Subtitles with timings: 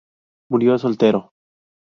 [0.49, 1.31] Murió soltero.